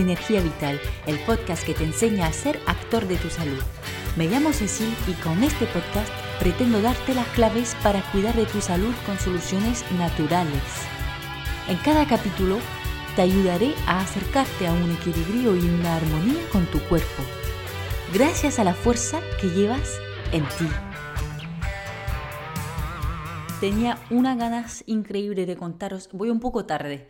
Energía 0.00 0.40
vital, 0.40 0.80
el 1.06 1.18
podcast 1.20 1.64
que 1.64 1.74
te 1.74 1.84
enseña 1.84 2.26
a 2.26 2.32
ser 2.32 2.58
actor 2.66 3.06
de 3.06 3.16
tu 3.16 3.30
salud. 3.30 3.62
Me 4.16 4.26
llamo 4.26 4.52
Cecil 4.52 4.94
y 5.06 5.12
con 5.22 5.42
este 5.42 5.66
podcast 5.66 6.12
pretendo 6.40 6.80
darte 6.80 7.14
las 7.14 7.26
claves 7.28 7.76
para 7.82 8.02
cuidar 8.12 8.34
de 8.34 8.46
tu 8.46 8.60
salud 8.60 8.94
con 9.06 9.18
soluciones 9.18 9.84
naturales. 9.98 10.62
En 11.68 11.76
cada 11.78 12.06
capítulo 12.06 12.58
te 13.16 13.22
ayudaré 13.22 13.74
a 13.86 14.00
acercarte 14.00 14.66
a 14.66 14.72
un 14.72 14.90
equilibrio 14.92 15.56
y 15.56 15.68
una 15.68 15.96
armonía 15.96 16.48
con 16.52 16.66
tu 16.66 16.78
cuerpo, 16.88 17.22
gracias 18.14 18.58
a 18.58 18.64
la 18.64 18.74
fuerza 18.74 19.20
que 19.40 19.48
llevas 19.48 19.98
en 20.32 20.44
ti. 20.44 20.68
Tenía 23.60 23.98
una 24.10 24.36
ganas 24.36 24.84
increíble 24.86 25.44
de 25.44 25.56
contaros, 25.56 26.08
voy 26.12 26.30
un 26.30 26.38
poco 26.38 26.64
tarde, 26.64 27.08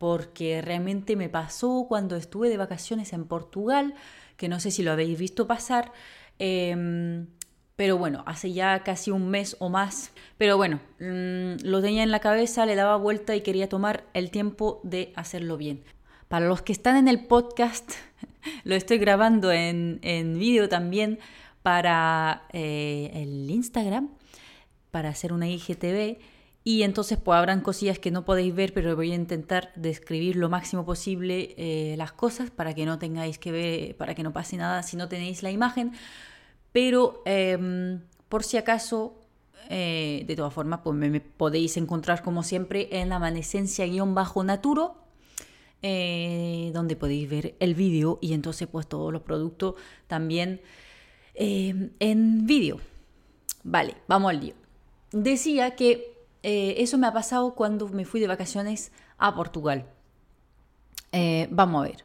porque 0.00 0.62
realmente 0.62 1.14
me 1.14 1.28
pasó 1.28 1.84
cuando 1.86 2.16
estuve 2.16 2.48
de 2.48 2.56
vacaciones 2.56 3.12
en 3.12 3.26
Portugal, 3.26 3.92
que 4.38 4.48
no 4.48 4.58
sé 4.58 4.70
si 4.70 4.82
lo 4.82 4.92
habéis 4.92 5.18
visto 5.18 5.46
pasar, 5.46 5.92
em, 6.38 7.26
pero 7.76 7.98
bueno, 7.98 8.22
hace 8.24 8.50
ya 8.54 8.82
casi 8.82 9.10
un 9.10 9.28
mes 9.28 9.58
o 9.58 9.68
más. 9.68 10.12
Pero 10.38 10.56
bueno, 10.56 10.80
mm, 11.00 11.66
lo 11.66 11.82
tenía 11.82 12.02
en 12.02 12.10
la 12.10 12.20
cabeza, 12.20 12.64
le 12.64 12.76
daba 12.76 12.96
vuelta 12.96 13.36
y 13.36 13.42
quería 13.42 13.68
tomar 13.68 14.04
el 14.14 14.30
tiempo 14.30 14.80
de 14.84 15.12
hacerlo 15.16 15.58
bien. 15.58 15.84
Para 16.28 16.48
los 16.48 16.62
que 16.62 16.72
están 16.72 16.96
en 16.96 17.06
el 17.06 17.26
podcast, 17.26 17.92
lo 18.64 18.76
estoy 18.76 18.96
grabando 18.96 19.52
en, 19.52 19.98
en 20.00 20.38
vídeo 20.38 20.70
también 20.70 21.18
para 21.62 22.44
eh, 22.54 23.10
el 23.12 23.50
Instagram, 23.50 24.08
para 24.90 25.10
hacer 25.10 25.34
una 25.34 25.46
IGTV. 25.46 26.16
Y 26.62 26.82
entonces 26.82 27.18
pues 27.18 27.36
habrán 27.38 27.62
cosillas 27.62 27.98
que 27.98 28.10
no 28.10 28.24
podéis 28.24 28.54
ver, 28.54 28.74
pero 28.74 28.94
voy 28.94 29.12
a 29.12 29.14
intentar 29.14 29.72
describir 29.76 30.36
lo 30.36 30.50
máximo 30.50 30.84
posible 30.84 31.54
eh, 31.56 31.94
las 31.96 32.12
cosas 32.12 32.50
para 32.50 32.74
que 32.74 32.84
no 32.84 32.98
tengáis 32.98 33.38
que 33.38 33.50
ver, 33.50 33.96
para 33.96 34.14
que 34.14 34.22
no 34.22 34.32
pase 34.32 34.56
nada 34.58 34.82
si 34.82 34.96
no 34.96 35.08
tenéis 35.08 35.42
la 35.42 35.50
imagen. 35.50 35.92
Pero 36.72 37.22
em, 37.24 38.02
por 38.28 38.44
si 38.44 38.58
acaso, 38.58 39.14
eh, 39.70 40.24
de 40.26 40.36
todas 40.36 40.52
formas, 40.52 40.80
pues 40.84 40.94
me, 40.96 41.20
podéis 41.20 41.78
encontrar 41.78 42.22
como 42.22 42.42
siempre 42.42 42.88
en 42.92 43.08
la 43.08 43.16
amanecencia-naturo, 43.16 44.96
eh, 45.82 46.70
donde 46.74 46.94
podéis 46.94 47.30
ver 47.30 47.54
el 47.58 47.74
vídeo 47.74 48.18
y 48.20 48.34
entonces 48.34 48.68
pues 48.68 48.86
todos 48.86 49.10
los 49.10 49.22
productos 49.22 49.76
también 50.06 50.60
en 51.34 52.46
vídeo. 52.46 52.80
Vale, 53.64 53.96
vamos 54.06 54.30
al 54.30 54.40
lío. 54.40 54.54
Decía 55.10 55.74
que 55.74 56.19
eh, 56.42 56.76
eso 56.78 56.98
me 56.98 57.06
ha 57.06 57.12
pasado 57.12 57.54
cuando 57.54 57.88
me 57.88 58.04
fui 58.04 58.20
de 58.20 58.26
vacaciones 58.26 58.92
a 59.18 59.34
Portugal. 59.34 59.86
Eh, 61.12 61.48
vamos 61.50 61.84
a 61.84 61.88
ver. 61.88 62.04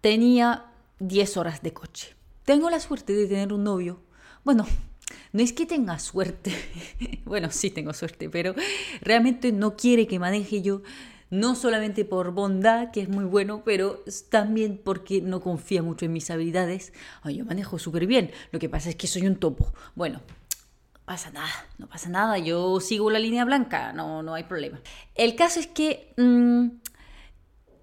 Tenía 0.00 0.66
10 1.00 1.36
horas 1.36 1.62
de 1.62 1.72
coche. 1.72 2.14
Tengo 2.44 2.70
la 2.70 2.80
suerte 2.80 3.12
de 3.12 3.26
tener 3.26 3.52
un 3.52 3.64
novio. 3.64 4.02
Bueno, 4.44 4.66
no 5.32 5.42
es 5.42 5.52
que 5.52 5.66
tenga 5.66 5.98
suerte. 5.98 6.52
bueno, 7.24 7.50
sí 7.50 7.70
tengo 7.70 7.92
suerte, 7.92 8.28
pero 8.28 8.54
realmente 9.00 9.50
no 9.52 9.76
quiere 9.76 10.06
que 10.06 10.18
maneje 10.18 10.62
yo. 10.62 10.82
No 11.30 11.56
solamente 11.56 12.04
por 12.04 12.32
bondad, 12.32 12.92
que 12.92 13.00
es 13.00 13.08
muy 13.08 13.24
bueno, 13.24 13.62
pero 13.64 14.04
también 14.30 14.80
porque 14.82 15.20
no 15.20 15.40
confía 15.40 15.82
mucho 15.82 16.04
en 16.04 16.12
mis 16.12 16.30
habilidades. 16.30 16.92
yo 17.24 17.44
manejo 17.44 17.78
súper 17.78 18.06
bien. 18.06 18.30
Lo 18.52 18.60
que 18.60 18.68
pasa 18.68 18.90
es 18.90 18.96
que 18.96 19.08
soy 19.08 19.26
un 19.26 19.36
topo. 19.36 19.72
Bueno, 19.96 20.20
pasa 21.04 21.30
nada, 21.30 21.52
no 21.78 21.86
pasa 21.86 22.08
nada, 22.08 22.38
yo 22.38 22.80
sigo 22.80 23.10
la 23.10 23.18
línea 23.18 23.44
blanca, 23.44 23.92
no, 23.92 24.22
no 24.22 24.34
hay 24.34 24.44
problema. 24.44 24.80
El 25.14 25.36
caso 25.36 25.60
es 25.60 25.66
que 25.66 26.12
mm, 26.16 26.66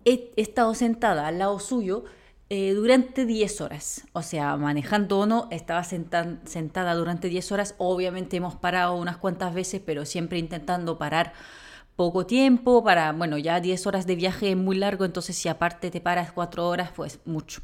he, 0.05 0.33
estado 0.37 0.73
sentada 0.73 1.27
al 1.27 1.39
lado 1.39 1.59
suyo 1.59 2.03
eh, 2.49 2.73
durante 2.73 3.25
10 3.25 3.61
horas, 3.61 4.07
o 4.13 4.21
sea, 4.21 4.57
manejando 4.57 5.19
o 5.19 5.25
no, 5.25 5.47
estaba 5.51 5.83
sentada 5.83 6.95
durante 6.95 7.29
10 7.29 7.51
horas, 7.51 7.75
obviamente 7.77 8.37
hemos 8.37 8.55
parado 8.55 8.95
unas 8.95 9.17
cuantas 9.17 9.53
veces, 9.53 9.81
pero 9.85 10.05
siempre 10.05 10.39
intentando 10.39 10.97
parar 10.97 11.33
poco 11.95 12.25
tiempo, 12.25 12.83
para, 12.83 13.11
bueno, 13.11 13.37
ya 13.37 13.59
10 13.59 13.85
horas 13.85 14.07
de 14.07 14.15
viaje 14.15 14.51
es 14.51 14.57
muy 14.57 14.75
largo, 14.75 15.05
entonces 15.05 15.37
si 15.37 15.47
aparte 15.47 15.91
te 15.91 16.01
paras 16.01 16.31
4 16.31 16.67
horas, 16.67 16.91
pues 16.95 17.19
mucho. 17.25 17.61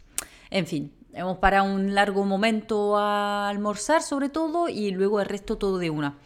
En 0.50 0.68
fin, 0.68 0.94
Hemos 1.18 1.38
parado 1.40 1.66
un 1.66 1.96
largo 1.96 2.26
momento 2.26 2.96
a 2.96 3.50
almorzar 3.50 4.04
sobre 4.04 4.30
todo 4.30 4.70
y 4.70 4.92
luego 4.92 5.20
el 5.20 5.26
resto 5.26 5.58
todo 5.58 5.80
de 5.80 5.90
una. 5.90 6.18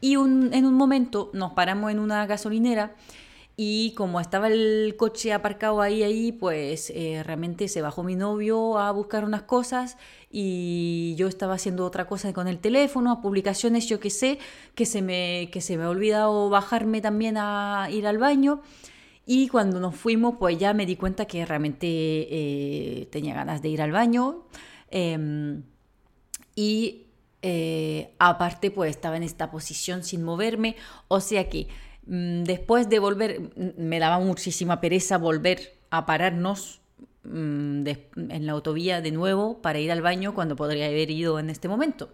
Y 0.00 0.14
en 0.14 0.66
un 0.66 0.74
momento 0.74 1.30
nos 1.32 1.52
paramos 1.52 1.90
en 1.90 1.98
una 1.98 2.26
gasolinera 2.26 2.94
y 3.56 3.92
como 3.92 4.20
estaba 4.20 4.48
el 4.48 4.94
coche 4.98 5.32
aparcado 5.32 5.80
ahí, 5.80 6.02
ahí, 6.02 6.30
pues 6.30 6.92
eh, 6.94 7.22
realmente 7.24 7.68
se 7.68 7.80
bajó 7.80 8.02
mi 8.02 8.14
novio 8.14 8.78
a 8.78 8.92
buscar 8.92 9.24
unas 9.24 9.42
cosas 9.42 9.96
y 10.30 11.14
yo 11.16 11.26
estaba 11.26 11.54
haciendo 11.54 11.86
otra 11.86 12.06
cosa 12.06 12.34
con 12.34 12.48
el 12.48 12.58
teléfono, 12.58 13.22
publicaciones, 13.22 13.88
yo 13.88 13.98
que 13.98 14.10
sé, 14.10 14.38
que 14.74 14.84
se 14.84 15.00
me, 15.00 15.48
que 15.50 15.62
se 15.62 15.78
me 15.78 15.84
ha 15.84 15.88
olvidado 15.88 16.50
bajarme 16.50 17.00
también 17.00 17.36
a 17.38 17.88
ir 17.90 18.06
al 18.06 18.18
baño. 18.18 18.60
Y 19.28 19.48
cuando 19.48 19.80
nos 19.80 19.96
fuimos, 19.96 20.36
pues 20.38 20.56
ya 20.56 20.72
me 20.72 20.86
di 20.86 20.94
cuenta 20.94 21.24
que 21.24 21.44
realmente 21.44 21.86
eh, 21.88 23.08
tenía 23.10 23.34
ganas 23.34 23.60
de 23.60 23.68
ir 23.68 23.82
al 23.82 23.90
baño. 23.90 24.44
Em, 24.88 25.64
y 26.54 27.06
eh, 27.42 28.14
aparte, 28.20 28.70
pues 28.70 28.90
estaba 28.90 29.16
en 29.16 29.24
esta 29.24 29.50
posición 29.50 30.04
sin 30.04 30.22
moverme. 30.22 30.76
O 31.08 31.18
sea 31.20 31.48
que 31.48 31.66
mm, 32.06 32.44
después 32.44 32.88
de 32.88 33.00
volver, 33.00 33.40
mm, 33.40 33.82
me 33.82 33.98
daba 33.98 34.20
muchísima 34.20 34.80
pereza 34.80 35.18
volver 35.18 35.74
a 35.90 36.06
pararnos 36.06 36.80
mm, 37.24 37.86
en 38.30 38.46
la 38.46 38.52
autovía 38.52 39.00
de 39.00 39.10
nuevo 39.10 39.60
para 39.60 39.80
ir 39.80 39.90
al 39.90 40.02
baño 40.02 40.34
cuando 40.34 40.54
podría 40.54 40.86
haber 40.86 41.10
ido 41.10 41.40
en 41.40 41.50
este 41.50 41.66
momento. 41.68 42.10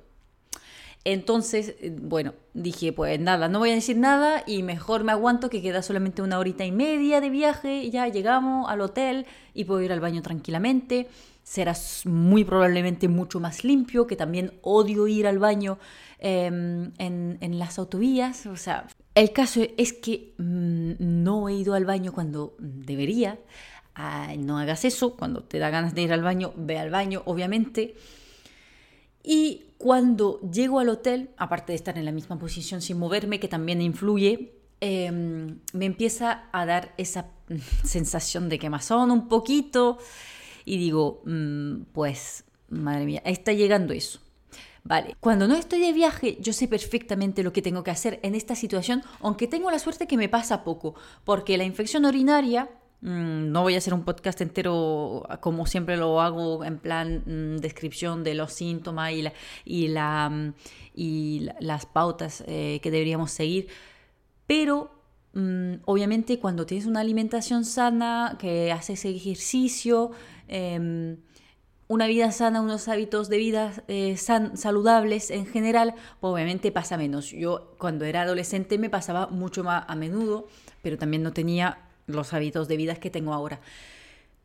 Entonces, 1.04 1.74
eh, 1.80 1.96
bueno, 2.00 2.34
dije, 2.54 2.92
pues 2.92 3.18
nada, 3.18 3.48
no 3.48 3.58
voy 3.58 3.70
a 3.70 3.74
decir 3.74 3.96
nada 3.96 4.44
y 4.46 4.62
mejor 4.62 5.02
me 5.02 5.12
aguanto 5.12 5.50
que 5.50 5.60
queda 5.60 5.82
solamente 5.82 6.22
una 6.22 6.38
horita 6.38 6.64
y 6.64 6.70
media 6.70 7.20
de 7.20 7.28
viaje, 7.28 7.90
ya 7.90 8.06
llegamos 8.06 8.70
al 8.70 8.80
hotel 8.80 9.26
y 9.52 9.64
puedo 9.64 9.82
ir 9.82 9.92
al 9.92 10.00
baño 10.00 10.22
tranquilamente. 10.22 11.08
Será 11.42 11.74
muy 12.04 12.44
probablemente 12.44 13.08
mucho 13.08 13.40
más 13.40 13.64
limpio, 13.64 14.06
que 14.06 14.14
también 14.14 14.52
odio 14.62 15.08
ir 15.08 15.26
al 15.26 15.40
baño 15.40 15.78
em, 16.20 16.92
en, 16.98 17.58
las 17.58 17.80
autovías. 17.80 18.46
O 18.46 18.56
sea, 18.56 18.86
el 19.16 19.32
caso 19.32 19.60
es 19.76 19.92
que 19.92 20.34
mm, 20.38 20.92
no 21.00 21.48
he 21.48 21.54
ido 21.54 21.74
al 21.74 21.84
baño 21.84 22.12
cuando 22.12 22.54
debería. 22.60 23.40
no 24.38 24.58
hagas 24.58 24.84
eso, 24.84 25.16
cuando 25.16 25.42
te 25.42 25.58
da 25.58 25.70
ganas 25.70 25.96
de 25.96 26.02
ir 26.02 26.12
al 26.12 26.22
baño, 26.22 26.52
ve 26.56 26.78
al 26.78 26.90
baño, 26.90 27.22
obviamente. 27.24 27.96
Y 29.24 29.71
cuando 29.82 30.38
llego 30.42 30.78
al 30.78 30.88
hotel, 30.88 31.30
aparte 31.36 31.72
de 31.72 31.76
estar 31.76 31.98
en 31.98 32.04
la 32.04 32.12
misma 32.12 32.38
posición 32.38 32.80
sin 32.80 33.00
moverme, 33.00 33.40
que 33.40 33.48
también 33.48 33.82
influye, 33.82 34.54
em, 34.80 35.58
me 35.72 35.86
empieza 35.86 36.44
a 36.52 36.64
dar 36.64 36.94
esa 36.98 37.26
sensación 37.84 38.48
de 38.48 38.60
quemazón 38.60 39.10
un 39.10 39.26
poquito 39.26 39.98
y 40.64 40.78
digo, 40.78 41.22
mm, 41.24 41.86
pues, 41.92 42.44
madre 42.68 43.06
mía, 43.06 43.22
está 43.24 43.52
llegando 43.52 43.92
eso. 43.92 44.20
Vale, 44.84 45.16
cuando 45.18 45.48
no 45.48 45.56
estoy 45.56 45.80
de 45.80 45.92
viaje, 45.92 46.38
yo 46.40 46.52
sé 46.52 46.68
perfectamente 46.68 47.42
lo 47.42 47.52
que 47.52 47.60
tengo 47.60 47.82
que 47.82 47.90
hacer 47.90 48.20
en 48.22 48.36
esta 48.36 48.54
situación, 48.54 49.02
aunque 49.18 49.48
tengo 49.48 49.68
la 49.72 49.80
suerte 49.80 50.06
que 50.06 50.16
me 50.16 50.28
pasa 50.28 50.62
poco, 50.62 50.94
porque 51.24 51.56
la 51.56 51.64
infección 51.64 52.04
urinaria 52.04 52.70
no 53.02 53.62
voy 53.62 53.74
a 53.74 53.78
hacer 53.78 53.94
un 53.94 54.04
podcast 54.04 54.40
entero 54.40 55.26
como 55.40 55.66
siempre 55.66 55.96
lo 55.96 56.20
hago 56.20 56.64
en 56.64 56.78
plan 56.78 57.24
mm, 57.26 57.56
descripción 57.56 58.22
de 58.22 58.34
los 58.34 58.52
síntomas 58.52 59.12
y, 59.64 59.88
mm, 59.88 61.48
las 61.60 61.86
pautas 61.86 62.44
eh, 62.46 62.78
que 62.82 62.90
deberíamos 62.90 63.32
seguir, 63.32 63.68
pero 64.46 65.02
obviamente 65.86 66.38
cuando 66.38 66.66
tienes 66.66 66.86
una 66.86 67.00
alimentación 67.00 67.64
sana, 67.64 68.36
que 68.38 68.70
haces 68.70 69.04
ejercicio, 69.06 70.10
em, 70.46 71.16
una 71.88 72.06
vida 72.06 72.30
sana, 72.32 72.60
unos 72.60 72.88
hábitos 72.88 73.28
de 73.28 73.38
vida 73.38 73.72
eh, 73.88 74.16
saludables 74.16 75.30
en 75.30 75.46
general, 75.46 75.94
pues 76.20 76.32
obviamente 76.32 76.70
pasa 76.70 76.96
menos. 76.96 77.30
Yo 77.30 77.74
cuando 77.78 78.04
era 78.04 78.22
adolescente 78.22 78.78
me 78.78 78.90
pasaba 78.90 79.26
mucho 79.28 79.64
más 79.64 79.84
a 79.88 79.96
menudo, 79.96 80.46
pero 80.82 80.98
también 80.98 81.22
no 81.22 81.32
tenía 81.32 81.91
los 82.06 82.32
hábitos 82.32 82.68
de 82.68 82.76
vida 82.76 82.96
que 82.96 83.10
tengo 83.10 83.32
ahora. 83.32 83.60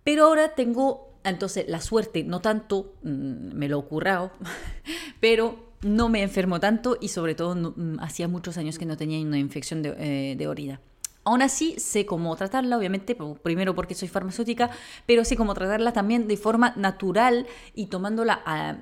Pero 0.04 0.26
ahora 0.26 0.56
tengo, 0.56 1.20
entonces, 1.24 1.66
la 1.68 1.82
suerte, 1.82 2.24
no 2.24 2.40
tanto, 2.40 2.96
mm, 3.04 3.54
me 3.54 3.68
lo 3.68 3.80
he 3.80 3.84
currado, 3.84 4.32
pero 5.20 5.74
no 5.82 6.10
me 6.10 6.24
enfermo 6.24 6.60
tanto 6.60 6.98
y 7.00 7.10
sobre 7.10 7.36
todo 7.36 7.56
mm, 7.56 8.00
hacía 8.00 8.28
muchos 8.28 8.58
años 8.58 8.78
que 8.78 8.86
no 8.86 8.98
tenía 8.98 9.20
una 9.20 9.38
infección 9.38 9.82
de, 9.82 10.36
eh, 10.40 10.48
orina. 10.48 10.80
Aún 11.24 11.42
así, 11.42 11.76
sé 11.78 12.06
cómo 12.06 12.34
tratarla, 12.38 12.78
obviamente, 12.78 13.18
primero 13.44 13.76
porque 13.76 13.96
soy 13.96 14.08
farmacéutica, 14.08 14.70
pero 15.06 15.26
sé 15.26 15.36
cómo 15.36 15.54
tratarla 15.54 15.92
también 15.92 16.26
de 16.30 16.38
forma 16.38 16.74
natural 16.78 17.48
y 17.74 17.88
tomándola, 17.88 18.82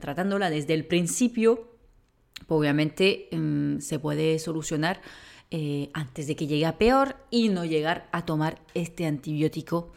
tratándola 0.00 0.48
desde 0.48 0.74
el 0.74 0.86
principio, 0.86 1.72
obviamente 2.46 3.28
mm, 3.32 3.78
se 3.80 3.98
puede 3.98 4.38
solucionar 4.38 5.00
eh, 5.54 5.90
antes 5.92 6.26
de 6.26 6.34
que 6.34 6.46
llegue 6.46 6.64
a 6.64 6.78
peor 6.78 7.16
y 7.30 7.50
no 7.50 7.66
llegar 7.66 8.08
a 8.10 8.24
tomar 8.24 8.58
este 8.72 9.04
antibiótico 9.04 9.92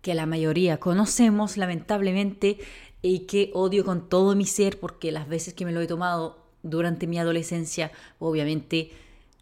que 0.00 0.14
la 0.14 0.26
mayoría 0.26 0.78
conocemos 0.78 1.56
lamentablemente 1.56 2.58
y 3.02 3.26
que 3.26 3.50
odio 3.52 3.84
con 3.84 4.08
todo 4.08 4.36
mi 4.36 4.46
ser 4.46 4.78
porque 4.78 5.10
las 5.10 5.28
veces 5.28 5.54
que 5.54 5.64
me 5.64 5.72
lo 5.72 5.80
he 5.80 5.88
tomado 5.88 6.46
durante 6.62 7.08
mi 7.08 7.18
adolescencia 7.18 7.90
obviamente 8.20 8.92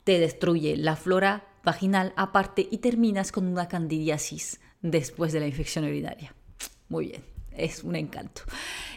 te 0.04 0.18
destruye 0.18 0.78
la 0.78 0.96
flora 0.96 1.46
vaginal 1.62 2.14
aparte 2.16 2.66
y 2.70 2.78
terminas 2.78 3.30
con 3.30 3.46
una 3.46 3.68
candidiasis 3.68 4.60
después 4.80 5.30
de 5.34 5.40
la 5.40 5.46
infección 5.46 5.84
urinaria. 5.84 6.34
Muy 6.88 7.08
bien, 7.08 7.22
es 7.52 7.84
un 7.84 7.96
encanto. 7.96 8.44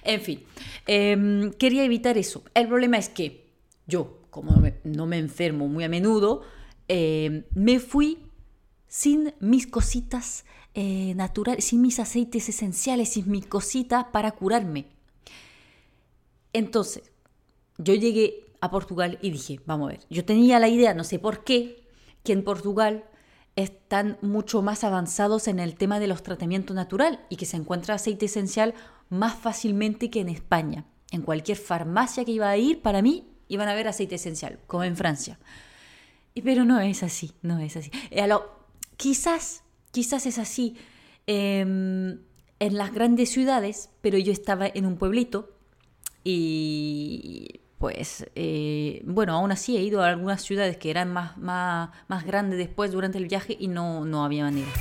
En 0.01 0.21
fin, 0.21 0.44
em, 0.88 1.51
quería 1.51 1.83
evitar 1.83 2.18
eso. 2.18 2.42
El 2.54 2.69
problema 2.69 2.98
es 2.98 3.10
que 3.10 3.50
yo, 3.86 4.23
como 4.34 4.52
no 4.84 5.06
me, 5.06 5.18
enfermo 5.20 5.68
muy 5.68 5.84
a 5.84 5.90
menudo, 5.90 6.42
em, 6.88 7.44
me 7.54 7.80
fui 7.80 8.18
sin 8.88 9.34
mis 9.40 9.68
cositas 9.68 10.44
eh, 10.74 11.14
naturales, 11.16 11.66
sin 11.66 11.82
mis 11.82 12.00
aceites 12.00 12.50
esenciales, 12.50 13.10
sin 13.10 13.30
mis 13.30 13.46
cositas 13.46 14.06
para 14.12 14.32
curarme. 14.32 14.88
Entonces, 16.52 17.04
yo 17.78 17.94
llegué 17.94 18.46
a 18.60 18.72
Portugal 18.72 19.20
y 19.22 19.30
dije, 19.30 19.60
vamos 19.68 19.90
a 19.90 19.92
ver, 19.94 20.02
yo 20.10 20.26
tenía 20.26 20.60
la 20.60 20.68
idea, 20.68 20.96
no 20.96 21.04
sé 21.04 21.20
por 21.20 21.44
qué, 21.44 21.88
que 22.24 22.34
en 22.34 22.44
Portugal 22.44 23.04
están 23.56 24.18
mucho 24.22 24.64
más 24.64 24.84
avanzados 24.84 25.48
en 25.48 25.60
el 25.60 25.76
tema 25.76 26.00
de 26.00 26.08
los 26.08 26.24
tratamientos 26.24 26.76
natural 26.76 27.20
y 27.30 27.36
que 27.36 27.46
se 27.46 27.58
encuentra 27.58 27.94
aceite 27.94 28.26
esencial 28.26 28.74
más 29.10 29.36
fácilmente 29.36 30.10
que 30.10 30.22
en 30.22 30.30
España. 30.30 30.86
En 31.12 31.22
cualquier 31.22 31.58
farmacia 31.58 32.26
que 32.26 32.32
iba 32.32 32.50
a 32.50 32.58
ir, 32.58 32.82
para 32.82 33.04
mí, 33.04 33.33
iban 33.54 33.70
a 33.70 33.74
ver 33.74 33.88
aceite 33.88 34.16
esencial, 34.16 34.60
como 34.68 34.84
en 34.84 34.96
Francia. 34.96 35.40
Pero 36.44 36.66
no 36.66 36.80
es 36.80 37.04
así, 37.04 37.34
no 37.42 37.60
es 37.60 37.78
así. 37.78 37.92
Eh, 38.12 38.28
quizás, 38.98 39.64
quizás 39.92 40.26
es 40.26 40.38
así 40.40 40.76
em, 41.28 42.20
en 42.60 42.78
las 42.78 42.94
grandes 42.94 43.30
ciudades, 43.30 43.90
pero 44.02 44.18
yo 44.18 44.32
estaba 44.32 44.68
en 44.68 44.86
un 44.86 44.98
pueblito 44.98 45.50
y 46.24 47.60
pues 47.78 48.26
eh, 48.36 49.02
bueno, 49.06 49.34
aún 49.34 49.52
así 49.52 49.76
he 49.76 49.82
ido 49.82 50.02
a 50.02 50.08
algunas 50.08 50.42
ciudades 50.42 50.78
que 50.78 50.90
eran 50.90 51.12
más, 51.12 51.38
más, 51.38 51.90
más 52.08 52.24
grandes 52.24 52.58
después 52.58 52.94
durante 52.94 53.18
el 53.18 53.28
viaje 53.28 53.58
y 53.60 53.68
no, 53.68 54.06
no 54.06 54.24
había 54.24 54.46
manera. 54.46 54.72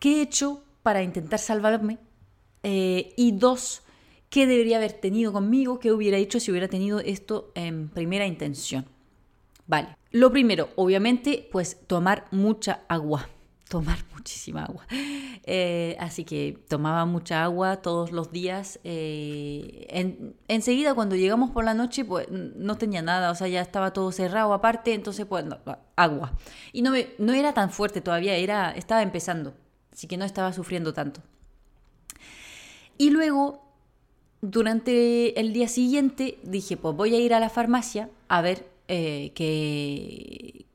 ¿Qué 0.00 0.18
he 0.18 0.22
hecho 0.22 0.62
para 0.82 1.02
intentar 1.02 1.38
salvarme? 1.38 1.98
Eh, 2.62 3.12
y 3.16 3.32
dos, 3.32 3.82
¿qué 4.34 4.48
debería 4.48 4.78
haber 4.78 4.94
tenido 4.94 5.32
conmigo? 5.32 5.78
¿Qué 5.78 5.92
hubiera 5.92 6.16
hecho 6.16 6.40
si 6.40 6.50
hubiera 6.50 6.66
tenido 6.66 6.98
esto 6.98 7.52
en 7.54 7.88
primera 7.88 8.26
intención? 8.26 8.84
Vale, 9.68 9.96
lo 10.10 10.32
primero, 10.32 10.70
obviamente, 10.74 11.48
pues 11.52 11.78
tomar 11.86 12.24
mucha 12.32 12.80
agua 12.88 13.28
tomar 13.68 13.98
muchísima 14.12 14.64
agua. 14.64 14.86
Eh, 15.44 15.96
así 16.00 16.24
que 16.24 16.58
tomaba 16.68 17.06
mucha 17.06 17.44
agua 17.44 17.76
todos 17.76 18.10
los 18.10 18.32
días. 18.32 18.80
Eh, 18.82 20.34
enseguida 20.48 20.94
cuando 20.94 21.14
llegamos 21.14 21.50
por 21.50 21.64
la 21.64 21.74
noche, 21.74 22.04
pues 22.04 22.26
no 22.28 22.76
tenía 22.76 23.02
nada, 23.02 23.30
o 23.30 23.36
sea, 23.36 23.46
ya 23.46 23.60
estaba 23.60 23.92
todo 23.92 24.10
cerrado 24.10 24.52
aparte, 24.52 24.94
entonces 24.94 25.26
pues 25.26 25.44
agua. 25.94 26.32
Y 26.72 26.82
no, 26.82 26.90
me, 26.90 27.10
no 27.18 27.34
era 27.34 27.54
tan 27.54 27.70
fuerte 27.70 28.00
todavía, 28.00 28.34
era, 28.34 28.72
estaba 28.72 29.00
empezando, 29.02 29.54
así 29.92 30.08
que 30.08 30.16
no 30.16 30.24
estaba 30.24 30.52
sufriendo 30.52 30.92
tanto. 30.92 31.22
Y 32.98 33.10
luego, 33.10 33.63
durante 34.50 35.40
el 35.40 35.52
día 35.52 35.68
siguiente, 35.68 36.38
dije, 36.42 36.76
pues 36.76 36.94
voy 36.94 37.14
a 37.14 37.18
ir 37.18 37.32
a 37.32 37.40
la 37.40 37.48
farmacia 37.48 38.10
a 38.28 38.42
ver 38.42 38.66
eh, 38.88 39.32
qué, 39.34 40.66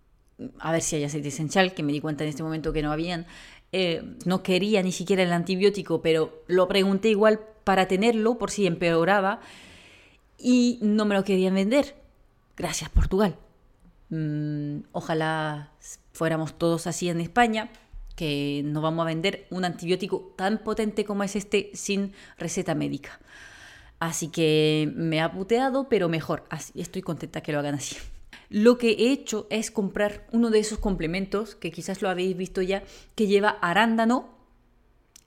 a 0.59 0.71
ver 0.71 0.81
si 0.81 0.95
hay 0.95 1.03
aceite 1.03 1.27
esencial, 1.27 1.73
que 1.73 1.83
me 1.83 1.91
di 1.91 2.01
cuenta 2.01 2.23
en 2.23 2.29
este 2.29 2.43
momento 2.43 2.73
que 2.73 2.81
no 2.81 2.91
habían. 2.91 3.27
Eh, 3.71 4.15
no 4.25 4.41
quería 4.41 4.81
ni 4.81 4.91
siquiera 4.91 5.21
el 5.21 5.31
antibiótico, 5.31 6.01
pero 6.01 6.41
lo 6.47 6.67
pregunté 6.67 7.09
igual 7.09 7.39
para 7.63 7.87
tenerlo 7.87 8.39
por 8.39 8.49
si 8.49 8.65
empeoraba 8.65 9.41
y 10.39 10.79
no 10.81 11.05
me 11.05 11.13
lo 11.13 11.23
querían 11.23 11.53
vender. 11.53 11.95
Gracias 12.57 12.89
Portugal. 12.89 13.35
Mm, 14.09 14.79
ojalá 14.91 15.71
fuéramos 16.11 16.57
todos 16.57 16.87
así 16.87 17.09
en 17.09 17.21
España, 17.21 17.69
que 18.15 18.63
no 18.65 18.81
vamos 18.81 19.03
a 19.03 19.05
vender 19.05 19.45
un 19.51 19.63
antibiótico 19.63 20.33
tan 20.35 20.57
potente 20.63 21.05
como 21.05 21.23
es 21.23 21.35
este 21.35 21.69
sin 21.75 22.13
receta 22.39 22.73
médica. 22.73 23.19
Así 23.99 24.29
que 24.29 24.91
me 24.95 25.21
ha 25.21 25.31
puteado, 25.31 25.89
pero 25.89 26.07
mejor. 26.07 26.45
Así, 26.49 26.79
estoy 26.79 27.01
contenta 27.01 27.41
que 27.41 27.51
lo 27.51 27.59
hagan 27.59 27.75
así. 27.75 27.97
Lo 28.49 28.77
que 28.77 28.91
he 28.91 29.11
hecho 29.11 29.45
es 29.49 29.69
comprar 29.69 30.25
uno 30.31 30.49
de 30.49 30.59
esos 30.59 30.79
complementos, 30.79 31.55
que 31.55 31.71
quizás 31.71 32.01
lo 32.01 32.09
habéis 32.09 32.35
visto 32.35 32.61
ya, 32.61 32.83
que 33.15 33.27
lleva 33.27 33.49
arándano, 33.61 34.29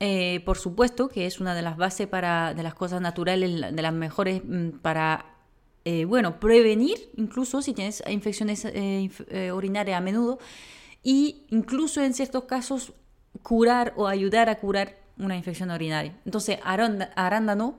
eh, 0.01 0.41
por 0.45 0.59
supuesto, 0.59 1.09
que 1.09 1.27
es 1.27 1.39
una 1.39 1.55
de 1.55 1.63
las 1.63 1.77
bases 1.77 2.09
para, 2.09 2.55
de 2.55 2.63
las 2.65 2.75
cosas 2.75 3.01
naturales, 3.01 3.75
de 3.75 3.83
las 3.83 3.93
mejores 3.93 4.43
mm, 4.45 4.79
para, 4.81 5.37
eh, 5.85 6.05
bueno, 6.05 6.41
prevenir 6.41 7.11
incluso 7.17 7.63
si 7.63 7.75
tienes 7.75 8.03
infecciones 8.09 8.65
eh, 8.65 9.53
urinarias 9.55 9.99
a 9.99 10.01
menudo, 10.01 10.41
y 11.05 11.47
incluso 11.51 12.03
en 12.03 12.15
ciertos 12.15 12.45
casos 12.45 12.93
curar 13.43 13.93
o 13.97 14.09
ayudar 14.09 14.49
a 14.49 14.57
curar 14.57 14.97
una 15.19 15.37
infección 15.37 15.71
urinaria. 15.71 16.19
Entonces, 16.25 16.59
arándano 16.65 17.79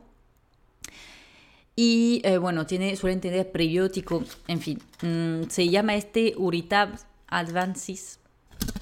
y 1.75 2.21
eh, 2.23 2.37
bueno, 2.37 2.65
tiene, 2.65 2.95
suelen 2.95 3.19
tener 3.19 3.51
prebiótico, 3.51 4.23
en 4.47 4.61
fin. 4.61 4.79
Mm, 5.01 5.49
se 5.49 5.69
llama 5.69 5.95
este 5.95 6.33
Uritab 6.37 6.89
Advances, 7.27 8.19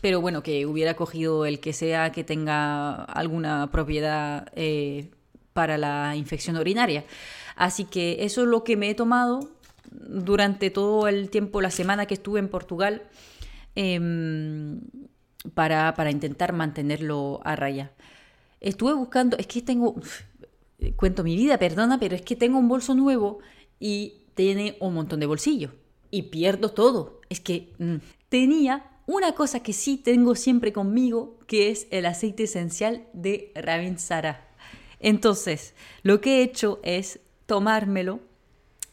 pero 0.02 0.20
bueno, 0.20 0.44
que 0.44 0.66
hubiera 0.66 0.96
cogido 0.96 1.46
el 1.46 1.60
que 1.60 1.74
sea 1.74 2.12
que 2.12 2.24
tenga 2.24 3.04
alguna 3.04 3.72
propiedad 3.72 4.52
eh, 4.56 5.10
para 5.54 5.78
la 5.78 6.16
infección 6.16 6.58
urinaria. 6.58 7.06
Así 7.56 7.86
que 7.86 8.24
eso 8.26 8.42
es 8.42 8.48
lo 8.48 8.64
que 8.64 8.76
me 8.76 8.90
he 8.90 8.96
tomado 8.96 9.50
durante 9.92 10.70
todo 10.70 11.08
el 11.08 11.30
tiempo, 11.30 11.62
la 11.62 11.72
semana 11.72 12.06
que 12.06 12.16
estuve 12.16 12.40
en 12.40 12.50
Portugal, 12.50 13.04
em, 13.76 14.82
para, 15.54 15.94
para 15.96 16.12
intentar 16.12 16.54
mantenerlo 16.54 17.40
a 17.44 17.56
raya. 17.56 17.92
Estuve 18.60 18.94
buscando, 18.94 19.38
es 19.38 19.48
que 19.48 19.62
tengo, 19.62 19.96
cuento 20.96 21.24
mi 21.24 21.36
vida, 21.36 21.58
perdona, 21.58 22.00
pero 22.00 22.16
es 22.16 22.22
que 22.22 22.36
tengo 22.36 22.58
un 22.60 22.68
bolso 22.68 22.96
nuevo 22.96 23.40
y 23.80 24.22
tiene 24.36 24.78
un 24.80 24.94
montón 24.94 25.20
de 25.20 25.26
bolsillos 25.26 25.72
y 26.10 26.24
pierdo 26.24 26.70
todo. 26.70 27.22
Es 27.30 27.40
que 27.40 27.74
mm, 27.80 27.96
tenía 28.30 28.92
una 29.08 29.34
cosa 29.34 29.62
que 29.62 29.74
sí 29.74 29.98
tengo 29.98 30.36
siempre 30.36 30.74
conmigo, 30.74 31.38
que 31.48 31.70
es 31.70 31.88
el 31.92 32.06
aceite 32.06 32.44
esencial 32.44 33.08
de 33.14 33.52
Ravinsara. 33.56 34.48
Entonces, 35.00 35.74
lo 36.04 36.22
que 36.22 36.40
he 36.40 36.44
hecho 36.44 36.80
es 36.84 37.20
tomármelo, 37.46 38.20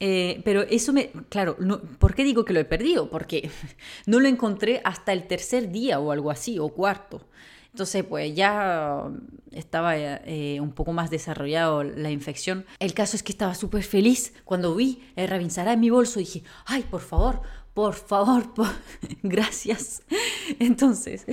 eh, 0.00 0.40
pero 0.44 0.62
eso 0.62 0.92
me, 0.92 1.10
claro, 1.28 1.56
no, 1.58 1.80
¿por 1.80 2.14
qué 2.14 2.24
digo 2.24 2.44
que 2.44 2.52
lo 2.52 2.60
he 2.60 2.64
perdido? 2.64 3.10
Porque 3.10 3.50
no 4.06 4.20
lo 4.20 4.28
encontré 4.28 4.80
hasta 4.84 5.12
el 5.12 5.26
tercer 5.26 5.70
día 5.70 6.00
o 6.00 6.12
algo 6.12 6.30
así, 6.30 6.58
o 6.58 6.68
cuarto. 6.68 7.26
Entonces, 7.72 8.04
pues 8.04 8.34
ya 8.34 9.10
estaba 9.52 9.96
eh, 9.96 10.58
un 10.60 10.72
poco 10.72 10.92
más 10.92 11.10
desarrollado 11.10 11.84
la 11.84 12.10
infección. 12.10 12.64
El 12.78 12.94
caso 12.94 13.16
es 13.16 13.22
que 13.22 13.32
estaba 13.32 13.54
súper 13.54 13.82
feliz 13.82 14.32
cuando 14.44 14.74
vi 14.74 15.02
el 15.16 15.28
Ravinsara 15.28 15.74
en 15.74 15.80
mi 15.80 15.90
bolso. 15.90 16.18
Dije, 16.18 16.42
ay, 16.66 16.84
por 16.90 17.00
favor, 17.00 17.42
por 17.74 17.94
favor, 17.94 18.52
gracias. 19.22 20.02
Entonces, 20.58 21.26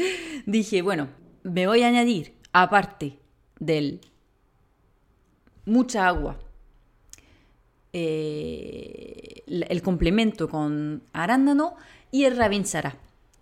dije, 0.45 0.81
bueno, 0.81 1.09
me 1.43 1.67
voy 1.67 1.83
a 1.83 1.87
añadir, 1.87 2.35
aparte 2.53 3.19
del 3.59 4.01
mucha 5.65 6.07
agua, 6.07 6.37
eh, 7.93 9.43
el 9.47 9.81
complemento 9.81 10.49
con 10.49 11.03
arándano 11.13 11.75
y 12.11 12.25
el 12.25 12.37
Ravinsara, 12.37 12.97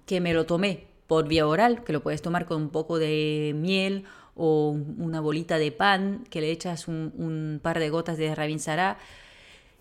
que 0.06 0.22
me 0.22 0.34
lo 0.34 0.46
tomé 0.46 0.93
por 1.08 1.28
vía 1.28 1.48
oral, 1.48 1.84
que 1.84 1.94
lo 1.94 2.02
puedes 2.02 2.22
tomar 2.22 2.46
con 2.46 2.62
un 2.62 2.70
poco 2.70 3.00
de 3.00 3.54
miel 3.56 4.06
o 4.36 4.70
una 4.98 5.22
bolita 5.22 5.58
de 5.58 5.72
pan, 5.72 6.24
que 6.30 6.42
le 6.42 6.52
echas 6.52 6.88
un, 6.88 7.60
par 7.62 7.80
de 7.80 7.90
gotas 7.90 8.18
de 8.18 8.34
rabinsará. 8.34 8.98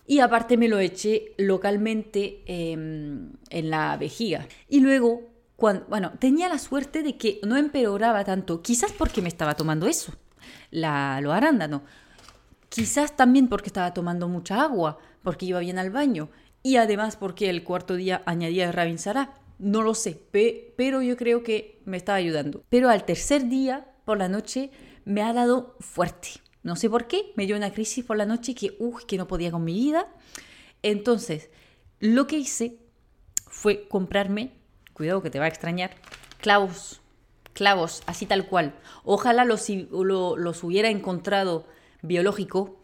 Y 0.05 0.19
aparte 0.19 0.57
me 0.57 0.67
lo 0.67 0.79
eché 0.79 1.33
localmente 1.37 2.43
em, 2.45 3.31
en 3.49 3.69
la 3.69 3.95
vejiga. 3.97 4.47
Y 4.67 4.81
luego, 4.81 5.21
cuando, 5.55 5.85
bueno, 5.87 6.11
tenía 6.19 6.49
la 6.49 6.59
suerte 6.59 7.03
de 7.03 7.17
que 7.17 7.39
no 7.43 7.55
empeoraba 7.57 8.23
tanto, 8.25 8.61
quizás 8.61 8.91
porque 8.91 9.21
me 9.21 9.29
estaba 9.29 9.55
tomando 9.55 9.87
eso, 9.87 10.13
la, 10.71 11.19
lo 11.21 11.31
arándano. 11.31 11.83
Quizás 12.67 13.15
también 13.15 13.47
porque 13.47 13.67
estaba 13.67 13.93
tomando 13.93 14.27
mucha 14.27 14.61
agua, 14.61 14.99
porque 15.21 15.45
iba 15.45 15.59
bien 15.59 15.79
al 15.79 15.89
baño. 15.89 16.29
Y 16.63 16.77
además 16.77 17.15
porque 17.15 17.49
el 17.49 17.63
cuarto 17.63 17.95
día 17.95 18.23
añadía 18.25 18.71
rabinsará. 18.71 19.33
No 19.63 19.81
lo 19.81 19.95
sé, 19.95 20.19
pero 20.75 21.01
yo 21.01 21.15
creo 21.15 21.41
que 21.41 21.81
me 21.85 21.95
estaba 21.95 22.17
ayudando. 22.17 22.65
Pero 22.67 22.89
al 22.89 23.05
tercer 23.05 23.47
día, 23.47 23.87
por 24.03 24.17
la 24.17 24.27
noche, 24.27 24.71
me 25.05 25.21
ha 25.21 25.31
dado 25.31 25.77
fuerte. 25.79 26.29
No 26.63 26.75
sé 26.75 26.89
por 26.89 27.07
qué, 27.07 27.31
me 27.37 27.45
dio 27.45 27.55
una 27.55 27.71
crisis 27.71 28.03
por 28.03 28.17
la 28.17 28.25
noche 28.25 28.55
que, 28.55 28.75
uy, 28.79 29.03
que 29.07 29.17
no 29.17 29.25
podía 29.25 29.51
con 29.51 29.63
mi 29.63 29.73
vida. 29.73 30.07
Entonces, 30.81 31.49
lo 32.01 32.27
que 32.27 32.37
hice 32.37 32.77
fue 33.47 33.87
comprarme, 33.87 34.51
cuidado 34.91 35.21
que 35.21 35.29
te 35.29 35.39
va 35.39 35.45
a 35.45 35.47
extrañar, 35.47 35.91
clavos, 36.41 36.99
clavos, 37.53 38.03
así 38.05 38.25
tal 38.25 38.47
cual. 38.47 38.75
Ojalá 39.05 39.45
los, 39.45 39.69
los 39.69 40.63
hubiera 40.65 40.89
encontrado 40.89 41.65
biológico, 42.01 42.81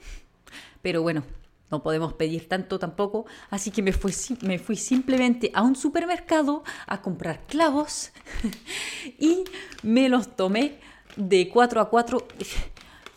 pero 0.82 1.02
bueno, 1.02 1.24
no 1.72 1.84
podemos 1.84 2.14
pedir 2.14 2.48
tanto 2.48 2.80
tampoco, 2.80 3.26
así 3.50 3.72
que 3.72 3.82
me 3.82 3.94
fui, 3.94 4.14
me 4.42 4.60
fui 4.60 4.76
simplemente 4.76 5.52
a 5.54 5.62
un 5.62 5.76
supermercado 5.76 6.64
a 6.88 7.02
comprar 7.02 7.46
clavos 7.48 8.12
y 9.20 9.44
me 9.84 10.10
los 10.10 10.36
tomé 10.36 10.80
de 11.16 11.50
4 11.50 11.82
a 11.82 11.90
4. 11.90 12.28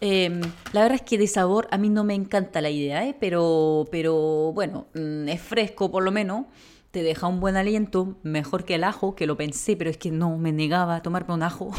Em, 0.05 0.41
la 0.73 0.83
verdad 0.83 0.97
es 0.97 1.03
que 1.03 1.17
de 1.17 1.29
sabor 1.29 1.69
a 1.71 1.79
mí 1.79 1.89
no 1.89 2.03
me 2.03 2.15
encanta 2.15 2.61
la 2.61 2.71
idea, 2.71 3.07
¿eh? 3.07 3.17
pero, 3.19 3.87
pero 3.91 4.53
bueno, 4.53 4.87
mm, 4.95 5.29
es 5.29 5.41
fresco 5.41 5.93
por 5.93 6.03
lo 6.03 6.11
menos 6.11 6.47
te 6.93 7.03
deja 7.03 7.27
un 7.27 7.41
buen 7.41 7.57
aliento, 7.57 8.19
mejor 8.23 8.65
que 8.65 8.75
el 8.75 8.85
ajo, 8.85 9.17
que 9.17 9.27
lo 9.27 9.37
pensé, 9.37 9.77
pero 9.77 9.89
es 9.89 9.97
que 9.97 10.11
no 10.11 10.37
me 10.37 10.53
negaba 10.53 10.97
a 10.97 11.03
tomarme 11.03 11.33
un 11.33 11.43
ajo, 11.43 11.73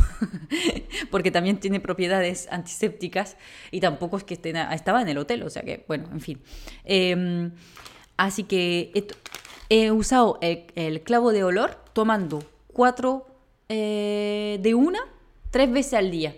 porque 1.11 1.29
también 1.29 1.59
tiene 1.59 1.79
propiedades 1.79 2.47
antisépticas 2.51 3.37
y 3.69 3.79
tampoco 3.79 4.17
es 4.17 4.23
que 4.23 4.33
estaba 4.33 5.01
en 5.03 5.09
el 5.09 5.19
hotel, 5.19 5.43
o 5.43 5.51
sea 5.51 5.61
que, 5.61 5.85
bueno, 5.87 6.09
en 6.11 6.19
fin. 6.19 6.41
Em, 6.83 7.51
así 8.17 8.43
que 8.43 8.91
he, 9.69 9.91
usado 9.91 10.39
el, 10.41 11.01
clavo 11.03 11.31
de 11.31 11.43
olor 11.43 11.77
tomando 11.93 12.43
cuatro 12.73 13.27
eh, 13.69 14.57
de 14.61 14.73
una, 14.73 14.99
tres 15.51 15.71
veces 15.71 15.93
al 15.93 16.09
día. 16.09 16.35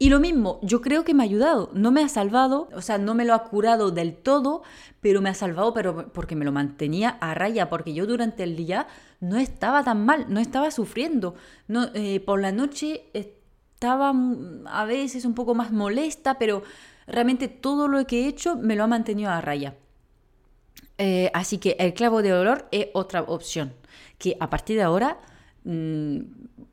Y 0.00 0.10
lo 0.10 0.20
mismo, 0.20 0.60
yo 0.62 0.80
creo 0.80 1.04
que 1.04 1.12
me 1.12 1.24
ha 1.24 1.26
ayudado, 1.26 1.70
no 1.74 1.90
me 1.90 2.02
ha 2.02 2.08
salvado, 2.08 2.68
o 2.72 2.82
sea, 2.82 2.98
no 2.98 3.14
me 3.14 3.24
lo 3.24 3.34
ha 3.34 3.42
curado 3.44 3.90
del 3.90 4.14
todo, 4.14 4.62
pero 5.00 5.20
me 5.20 5.28
ha 5.28 5.34
salvado 5.34 5.74
pero 5.74 6.12
porque 6.12 6.36
me 6.36 6.44
lo 6.44 6.52
mantenía 6.52 7.18
a 7.20 7.34
raya, 7.34 7.68
porque 7.68 7.92
yo 7.92 8.06
durante 8.06 8.44
el 8.44 8.54
día 8.54 8.86
no 9.20 9.38
estaba 9.38 9.82
tan 9.82 10.04
mal, 10.04 10.26
no 10.28 10.38
estaba 10.38 10.70
sufriendo. 10.70 11.34
Eh, 11.94 12.20
por 12.20 12.40
la 12.40 12.52
noche 12.52 13.06
estaba 13.12 14.14
a 14.66 14.84
veces 14.84 15.24
un 15.24 15.34
poco 15.34 15.56
más 15.56 15.72
molesta, 15.72 16.38
pero 16.38 16.62
realmente 17.08 17.48
todo 17.48 17.88
lo 17.88 18.06
que 18.06 18.24
he 18.24 18.28
hecho 18.28 18.54
me 18.54 18.76
lo 18.76 18.84
ha 18.84 18.86
mantenido 18.86 19.30
a 19.30 19.40
raya. 19.40 19.74
Eh, 20.98 21.30
así 21.34 21.58
que 21.58 21.76
el 21.80 21.92
clavo 21.94 22.22
de 22.22 22.32
olor 22.32 22.68
es 22.70 22.88
otra 22.94 23.22
opción, 23.22 23.72
que 24.18 24.36
a 24.38 24.48
partir 24.48 24.76
de 24.76 24.82
ahora 24.84 25.18
Mm, 25.68 26.20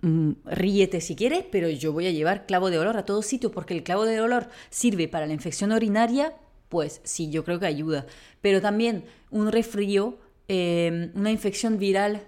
mm, 0.02 0.32
ríete 0.46 1.02
si 1.02 1.16
quieres, 1.16 1.46
pero 1.52 1.70
yo 1.70 1.94
voy 1.94 2.08
a 2.08 2.12
llevar 2.12 2.46
clavo 2.46 2.70
de 2.70 2.80
olor 2.80 2.98
a 2.98 3.06
todos 3.06 3.26
sitios 3.26 3.52
porque 3.52 3.74
el 3.74 3.84
clavo 3.84 4.06
de 4.06 4.22
olor 4.22 4.50
sirve 4.70 5.08
para 5.08 5.28
la 5.28 5.34
infección 5.34 5.72
urinaria, 5.72 6.34
pues 6.70 7.02
sí, 7.04 7.30
yo 7.30 7.44
creo 7.44 7.60
que 7.60 7.66
ayuda. 7.66 8.06
Pero 8.42 8.62
también 8.62 9.06
un 9.32 9.52
resfrío, 9.52 10.18
em, 10.48 11.12
una 11.16 11.32
infección 11.32 11.78
viral, 11.78 12.28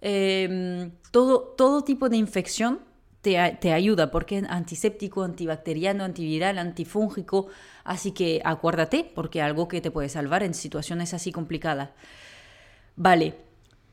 em, 0.00 0.92
todo, 1.10 1.40
todo 1.56 1.82
tipo 1.84 2.08
de 2.08 2.16
infección 2.16 2.80
te, 3.20 3.58
te, 3.60 3.72
ayuda 3.72 4.10
porque 4.10 4.38
es 4.38 4.44
antiséptico, 4.48 5.22
antibacteriano, 5.22 6.04
antiviral, 6.04 6.58
antifúngico. 6.58 7.48
Así 7.84 8.12
que 8.12 8.40
acuérdate 8.44 9.10
porque 9.14 9.40
algo 9.42 9.68
que 9.68 9.80
te 9.80 9.90
puede 9.90 10.08
salvar 10.08 10.42
en 10.42 10.54
situaciones 10.54 11.14
así 11.14 11.30
complicadas. 11.32 11.90
Vale, 12.96 13.34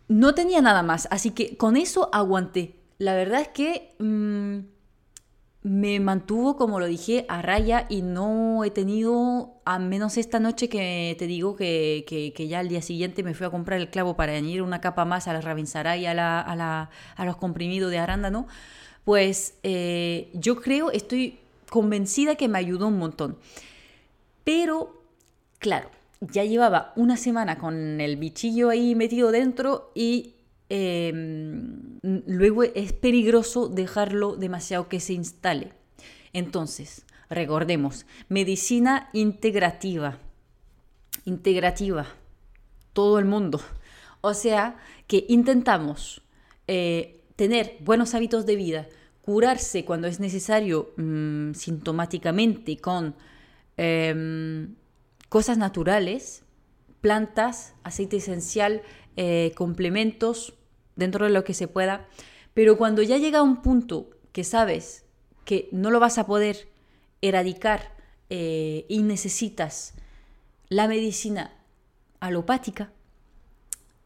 no 0.07 0.33
tenía 0.33 0.61
nada 0.61 0.83
más, 0.83 1.07
así 1.11 1.31
que 1.31 1.55
con 1.55 1.77
eso 1.77 2.09
aguanté. 2.11 2.78
La 2.99 3.15
verdad 3.15 3.39
es 3.39 3.47
que 3.47 3.95
mm, 3.99 4.59
me 5.63 5.99
mantuvo, 6.01 6.57
como 6.57 6.81
lo 6.81 6.85
dije, 6.85 7.25
a 7.29 7.41
raya 7.41 7.85
y 7.89 8.01
no 8.01 8.63
he 8.65 8.71
tenido, 8.71 9.61
a 9.63 9.79
menos 9.79 10.17
esta 10.17 10.39
noche 10.41 10.67
que 10.67 11.15
te 11.17 11.25
digo 11.25 11.55
que, 11.55 12.03
que, 12.05 12.47
ya 12.47 12.59
al 12.59 12.67
día 12.67 12.81
siguiente 12.81 13.23
me 13.23 13.33
fui 13.33 13.47
a 13.47 13.49
comprar 13.49 13.79
el 13.79 13.89
clavo 13.89 14.17
para 14.17 14.33
añadir 14.33 14.61
una 14.61 14.81
capa 14.81 15.05
más 15.05 15.29
a 15.29 15.33
la 15.33 15.39
Ravinsaray 15.39 16.01
y 16.01 16.05
a, 16.07 16.13
la, 16.13 16.41
a, 16.41 16.55
la, 16.57 16.89
a 17.15 17.25
los 17.25 17.37
comprimidos 17.37 17.89
de 17.89 17.99
arándano, 17.99 18.47
pues 19.05 19.55
eh, 19.63 20.29
yo 20.33 20.61
creo, 20.61 20.91
estoy 20.91 21.39
convencida 21.69 22.35
que 22.35 22.49
me 22.49 22.57
ayudó 22.57 22.87
un 22.87 22.97
montón. 22.97 23.37
Pero, 24.43 25.03
claro, 25.59 25.89
ya 26.19 26.43
llevaba 26.43 26.91
una 26.97 27.15
semana 27.15 27.57
con 27.59 28.01
el 28.01 28.17
bichillo 28.17 28.69
ahí 28.69 28.93
metido 28.93 29.31
dentro 29.31 29.91
y 29.95 30.35
em, 30.69 31.99
luego 32.01 32.63
es 32.63 32.93
peligroso 32.93 33.67
dejarlo 33.67 34.35
demasiado 34.35 34.87
que 34.87 34.99
se 34.99 35.13
instale. 35.13 35.73
Entonces, 36.33 37.05
recordemos, 37.29 38.05
medicina 38.27 39.09
integrativa. 39.13 40.19
Integrativa. 41.25 42.05
Todo 42.93 43.19
el 43.19 43.25
mundo. 43.25 43.61
O 44.21 44.33
sea, 44.33 44.77
que 45.07 45.25
intentamos 45.27 46.21
eh, 46.67 47.23
tener 47.35 47.77
buenos 47.79 48.13
hábitos 48.13 48.45
de 48.45 48.55
vida, 48.55 48.87
curarse 49.21 49.85
cuando 49.85 50.07
es 50.07 50.19
necesario 50.19 50.91
mm, 50.97 51.53
sintomáticamente 51.53 52.77
con 52.77 53.15
em, 53.77 54.75
cosas 55.29 55.57
naturales, 55.57 56.43
plantas, 57.01 57.75
aceite 57.83 58.17
esencial, 58.17 58.81
eh, 59.15 59.53
complementos, 59.55 60.53
dentro 60.99 61.25
de 61.25 61.31
lo 61.31 61.43
que 61.43 61.55
se 61.55 61.67
pueda. 61.67 62.07
Pero 62.53 62.77
cuando 62.77 63.01
ya 63.01 63.17
llega 63.17 63.41
un 63.41 63.61
punto 63.61 64.09
que 64.31 64.43
sabes 64.43 65.05
que 65.45 65.67
no 65.71 65.89
lo 65.89 65.99
vas 65.99 66.19
a 66.19 66.27
poder 66.27 66.69
erradicar 67.21 67.95
eh, 68.29 68.85
y 68.87 69.01
necesitas 69.01 69.95
la 70.67 70.87
medicina 70.87 71.55
alopática, 72.19 72.91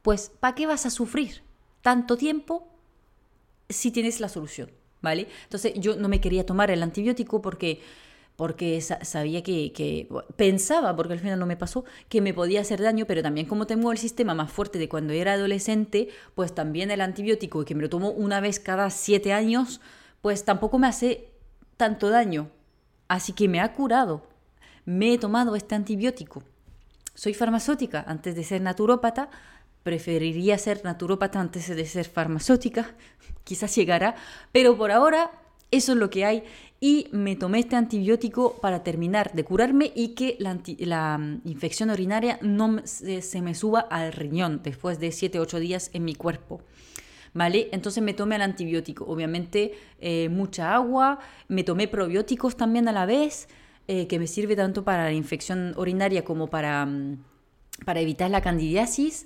pues 0.01 0.31
¿para 0.39 0.55
qué 0.55 0.65
vas 0.67 0.85
a 0.85 0.89
sufrir 0.89 1.41
tanto 1.81 2.15
tiempo 2.15 2.67
si 3.69 3.91
tienes 3.91 4.19
la 4.19 4.29
solución? 4.29 4.71
¿Vale? 5.01 5.27
Entonces 5.43 5.73
yo 5.75 5.97
no 5.97 6.07
me 6.07 6.21
quería 6.21 6.45
tomar 6.45 6.71
el 6.71 6.81
antibiótico 6.81 7.41
porque 7.41 7.81
porque 8.35 8.81
sabía 8.81 9.43
que, 9.43 10.07
pensaba, 10.35 10.95
porque 10.95 11.13
al 11.13 11.19
final 11.19 11.39
no 11.39 11.45
me 11.45 11.55
pasó, 11.55 11.85
que 12.09 12.21
me 12.21 12.33
podía 12.33 12.61
hacer 12.61 12.81
daño, 12.81 13.05
pero 13.05 13.21
también 13.21 13.47
como 13.47 13.67
tengo 13.67 13.91
el 13.91 13.97
sistema 13.97 14.33
más 14.33 14.51
fuerte 14.51 14.79
de 14.79 14.89
cuando 14.89 15.13
era 15.13 15.33
adolescente, 15.33 16.09
pues 16.33 16.53
también 16.55 16.89
el 16.89 17.01
antibiótico, 17.01 17.63
que 17.63 17.75
me 17.75 17.83
lo 17.83 17.89
tomo 17.89 18.09
una 18.09 18.41
vez 18.41 18.59
cada 18.59 18.89
siete 18.89 19.33
años, 19.33 19.81
pues 20.21 20.45
tampoco 20.45 20.79
me 20.79 20.87
hace 20.87 21.29
tanto 21.77 22.09
daño. 22.09 22.49
Así 23.07 23.33
que 23.33 23.47
me 23.47 23.59
ha 23.59 23.73
curado. 23.73 24.23
Me 24.85 25.13
he 25.13 25.17
tomado 25.17 25.55
este 25.55 25.75
antibiótico. 25.75 26.43
Soy 27.13 27.33
farmacéutica 27.33 28.03
antes 28.07 28.35
de 28.35 28.43
ser 28.43 28.61
naturópata. 28.61 29.29
Preferiría 29.83 30.57
ser 30.57 30.83
naturópata 30.83 31.39
antes 31.39 31.67
de 31.67 31.85
ser 31.85 32.05
farmacéutica. 32.05 32.95
Quizás 33.43 33.75
llegará. 33.75 34.15
Pero 34.51 34.77
por 34.77 34.91
ahora 34.91 35.31
eso 35.71 35.93
es 35.93 35.97
lo 35.97 36.09
que 36.09 36.23
hay 36.23 36.43
y 36.83 37.07
me 37.13 37.37
tomé 37.37 37.59
este 37.59 37.77
antibiótico 37.77 38.57
para 38.59 38.83
terminar 38.83 39.31
de 39.31 39.45
curarme 39.45 39.93
y 39.95 40.09
que 40.15 40.35
la, 40.37 41.17
mm, 41.17 41.43
infección 41.45 41.89
urinaria 41.89 42.39
no 42.41 42.81
se, 42.83 43.41
me 43.41 43.55
suba 43.55 43.79
al 43.79 44.11
riñón 44.11 44.59
después 44.61 44.99
de 44.99 45.13
7-8 45.13 45.59
días 45.59 45.91
en 45.93 46.03
mi 46.03 46.13
cuerpo. 46.13 46.59
¿Vale? 47.33 47.69
Entonces 47.71 48.03
me 48.03 48.13
tomé 48.13 48.35
el 48.35 48.41
antibiótico, 48.41 49.05
obviamente 49.05 49.71
eh, 50.01 50.27
mucha 50.27 50.75
agua, 50.75 51.19
me 51.47 51.63
tomé 51.63 51.87
probióticos 51.87 52.57
también 52.57 52.89
a 52.89 52.91
la 52.91 53.05
vez, 53.05 53.47
eh, 53.87 54.07
que 54.07 54.19
me 54.19 54.27
sirve 54.27 54.57
tanto 54.57 54.83
para 54.83 55.05
la 55.05 55.13
infección 55.13 55.73
urinaria 55.77 56.25
como 56.25 56.49
para, 56.49 56.85
mm, 56.85 57.23
para 57.85 58.01
evitar 58.01 58.29
la 58.29 58.41
candidiasis. 58.41 59.25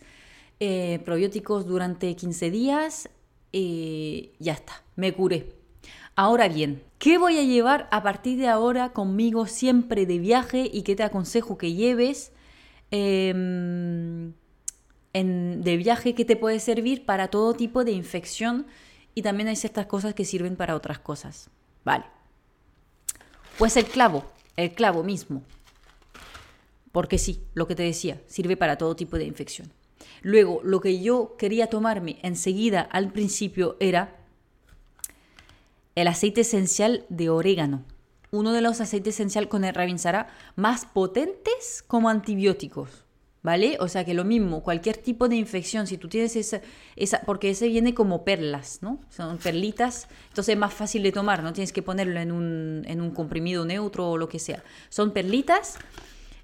Eh, 0.60 1.00
probióticos 1.06 1.66
durante 1.66 2.16
15 2.16 2.52
días, 2.52 3.10
y 3.52 4.34
ya 4.38 4.54
está, 4.54 4.84
me 4.96 5.12
curé. 5.12 5.56
Ahora 6.16 6.48
bien, 6.48 6.84
¿qué 7.00 7.18
voy 7.18 7.38
a 7.38 7.44
llevar 7.44 7.88
a 7.92 8.04
partir 8.04 8.38
de 8.38 8.48
ahora 8.48 8.94
conmigo 8.94 9.46
siempre 9.48 10.06
de 10.06 10.20
viaje 10.20 10.70
y 10.72 10.84
qué 10.84 10.96
te 10.96 11.04
aconsejo 11.04 11.58
que 11.58 11.74
lleves 11.74 12.32
em, 12.92 14.34
de 15.14 15.78
viaje 15.78 16.14
que 16.14 16.26
te 16.26 16.36
puede 16.36 16.60
servir 16.60 17.06
para 17.06 17.30
todo 17.30 17.54
tipo 17.54 17.84
de 17.84 17.92
infección 17.92 18.68
y 19.16 19.24
también 19.24 19.48
hay 19.48 19.56
ciertas 19.56 19.88
cosas 19.88 20.14
que 20.14 20.26
sirven 20.26 20.56
para 20.56 20.76
otras 20.76 21.00
cosas? 21.00 21.50
Vale. 21.84 22.06
Pues 23.58 23.76
el 23.78 23.86
clavo, 23.86 24.26
el 24.56 24.72
clavo 24.74 25.04
mismo. 25.04 25.42
Porque 26.92 27.18
sí, 27.18 27.42
lo 27.54 27.68
que 27.68 27.76
te 27.76 27.84
decía, 27.84 28.22
sirve 28.28 28.58
para 28.58 28.78
todo 28.78 28.96
tipo 28.96 29.18
de 29.18 29.26
infección. 29.26 29.72
Luego, 30.22 30.62
lo 30.64 30.82
que 30.82 31.02
yo 31.02 31.36
quería 31.38 31.68
tomarme 31.68 32.20
enseguida 32.22 32.82
al 32.82 33.12
principio 33.12 33.78
era 33.80 34.17
el 35.98 36.08
aceite 36.08 36.42
esencial 36.42 37.06
de 37.10 37.32
orégano, 37.32 37.84
uno 38.30 38.54
de 38.54 38.62
los 38.62 38.82
aceites 38.82 39.16
esenciales 39.16 39.50
con 39.50 39.64
el 39.64 39.74
Ravinsara 39.74 40.28
más 40.56 40.86
potentes 40.86 41.84
como 41.88 42.08
antibióticos. 42.10 43.04
¿Vale? 43.44 43.78
O 43.80 43.88
sea 43.88 44.04
que 44.04 44.14
lo 44.14 44.26
mismo, 44.26 44.62
cualquier 44.62 44.98
tipo 44.98 45.30
de 45.30 45.38
infección, 45.38 45.88
si 45.88 45.98
tú 45.98 46.10
tienes 46.10 46.36
esa, 46.36 46.60
esa, 46.98 47.22
porque 47.22 47.52
ese 47.52 47.70
viene 47.70 47.94
como 47.94 48.26
perlas, 48.26 48.80
¿no? 48.82 49.00
Son 49.10 49.38
perlitas, 49.38 50.10
entonces 50.30 50.54
es 50.54 50.60
más 50.60 50.74
fácil 50.74 51.02
de 51.04 51.14
tomar, 51.14 51.44
no 51.44 51.54
tienes 51.54 51.72
que 51.72 51.82
ponerlo 51.82 52.20
en 52.20 52.34
un, 52.34 52.84
en 52.88 53.00
un 53.00 53.12
comprimido 53.12 53.64
neutro 53.64 54.10
o 54.10 54.18
lo 54.18 54.28
que 54.28 54.40
sea. 54.40 54.64
Son 54.90 55.12
perlitas, 55.12 55.78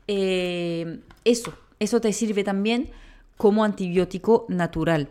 eh, 0.08 1.02
eso, 1.26 1.54
eso 1.80 2.00
te 2.00 2.14
sirve 2.14 2.46
también 2.46 2.90
como 3.36 3.66
antibiótico 3.66 4.46
natural. 4.48 5.10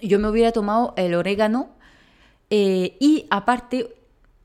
Yo 0.00 0.20
me 0.20 0.28
hubiera 0.28 0.52
tomado 0.52 0.94
el 0.96 1.14
orégano 1.14 1.75
eh, 2.50 2.96
y 3.00 3.26
aparte, 3.30 3.94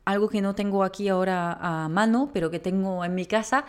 algo 0.06 0.30
que 0.30 0.42
no 0.42 0.56
tengo 0.56 0.84
aquí 0.84 1.10
ahora 1.10 1.54
a 1.54 1.90
mano, 1.90 2.30
pero 2.34 2.50
que 2.50 2.60
tengo 2.60 3.06
en 3.06 3.16
mi 3.16 3.26
casa, 3.26 3.66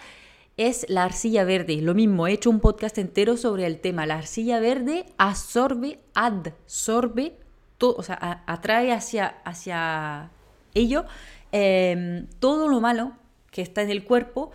es 0.56 0.86
la 0.88 1.04
arcilla 1.04 1.44
verde. 1.44 1.80
Lo 1.82 1.94
mismo, 1.94 2.26
he 2.26 2.32
hecho 2.32 2.50
un 2.50 2.60
podcast 2.60 2.98
entero 2.98 3.36
sobre 3.36 3.66
el 3.66 3.80
tema. 3.80 4.06
La 4.06 4.18
arcilla 4.18 4.60
verde 4.60 5.06
absorbe, 5.18 6.00
absorbe, 6.14 7.36
todo, 7.78 7.96
o 7.96 8.02
sea, 8.02 8.44
atrae 8.46 8.92
hacia, 8.92 9.26
hacia 9.44 10.30
ello 10.74 11.04
em, 11.52 12.26
todo 12.38 12.68
lo 12.68 12.80
malo 12.80 13.12
que 13.50 13.62
está 13.62 13.82
en 13.82 13.90
el 13.90 14.04
cuerpo 14.04 14.50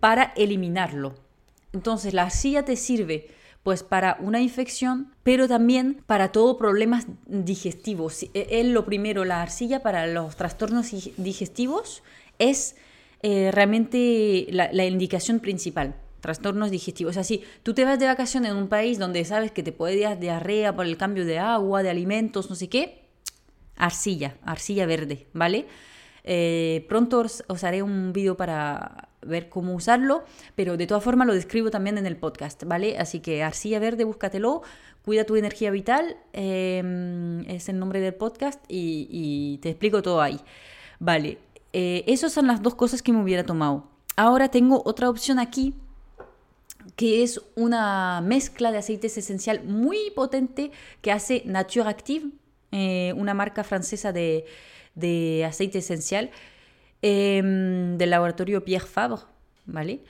para 0.00 0.32
eliminarlo. 0.36 1.14
Entonces, 1.72 2.14
la 2.14 2.22
arcilla 2.22 2.64
te 2.64 2.76
sirve 2.76 3.28
pues 3.62 3.82
para 3.82 4.16
una 4.20 4.40
infección, 4.40 5.12
pero 5.22 5.46
también 5.46 6.02
para 6.06 6.32
todo 6.32 6.56
problemas 6.56 7.06
digestivos. 7.26 8.26
Es 8.32 8.66
lo 8.66 8.84
primero, 8.84 9.24
la 9.24 9.42
arcilla 9.42 9.82
para 9.82 10.06
los 10.06 10.36
trastornos 10.36 10.90
digestivos 11.16 12.02
es 12.38 12.76
eh, 13.22 13.50
realmente 13.52 14.46
la, 14.50 14.84
indicación 14.84 15.40
principal 15.40 15.94
trastornos 16.20 16.70
digestivos. 16.70 17.12
O 17.12 17.14
sea, 17.14 17.24
si 17.24 17.42
tú 17.62 17.72
te 17.72 17.84
vas 17.84 17.98
de 17.98 18.06
vacaciones 18.06 18.50
en 18.50 18.56
un 18.56 18.68
país 18.68 18.98
donde 18.98 19.24
sabes 19.24 19.52
que 19.52 19.62
te 19.62 19.72
puede 19.72 20.00
dar 20.00 20.18
diarrea 20.18 20.74
por 20.74 20.84
el 20.84 20.98
cambio 20.98 21.24
de 21.24 21.38
agua, 21.38 21.82
de 21.82 21.88
alimentos, 21.88 22.50
no 22.50 22.56
sé 22.56 22.68
qué, 22.68 23.08
arcilla, 23.76 24.36
arcilla 24.44 24.84
verde, 24.84 25.26
¿vale? 25.32 25.66
Eh, 26.24 26.84
pronto 26.88 27.24
os, 27.48 27.64
haré 27.64 27.82
un 27.82 28.12
vídeo 28.12 28.36
para 28.36 29.08
ver 29.22 29.48
cómo 29.48 29.74
usarlo, 29.74 30.24
pero 30.54 30.76
de 30.76 30.86
todas 30.86 31.04
formas 31.04 31.26
lo 31.26 31.34
describo 31.34 31.70
también 31.70 31.98
en 31.98 32.06
el 32.06 32.16
podcast, 32.16 32.64
¿vale? 32.64 32.98
Así 32.98 33.20
que 33.20 33.42
arcilla 33.42 33.78
verde, 33.78 34.04
búscatelo, 34.04 34.62
cuida 35.04 35.24
tu 35.24 35.36
energía 35.36 35.70
vital, 35.70 36.16
em, 36.32 37.40
es 37.48 37.68
el 37.68 37.78
nombre 37.78 38.00
del 38.00 38.14
podcast 38.14 38.62
y, 38.68 39.58
te 39.62 39.70
explico 39.70 40.02
todo 40.02 40.20
ahí, 40.20 40.40
¿vale? 40.98 41.38
Eh, 41.72 42.04
esas 42.06 42.32
son 42.32 42.46
las 42.46 42.62
dos 42.62 42.74
cosas 42.74 43.02
que 43.02 43.12
me 43.12 43.22
hubiera 43.22 43.44
tomado. 43.44 43.88
Ahora 44.16 44.50
tengo 44.50 44.82
otra 44.84 45.08
opción 45.08 45.38
aquí 45.38 45.74
que 46.96 47.22
es 47.22 47.40
una 47.56 48.20
mezcla 48.22 48.72
de 48.72 48.78
aceites 48.78 49.16
esencial 49.18 49.62
muy 49.64 50.10
potente 50.14 50.70
que 51.02 51.12
hace 51.12 51.42
Nature 51.44 51.88
Active, 51.88 52.30
eh, 52.72 53.12
una 53.16 53.34
marca 53.34 53.64
francesa 53.64 54.12
de, 54.12 54.46
de 54.94 55.44
aceite 55.44 55.78
esencial 55.78 56.30
em, 57.02 57.96
del 57.98 58.10
laboratorio 58.10 58.64
Pierre 58.64 58.86
Fabre, 58.86 59.22
¿vale? 59.66 60.00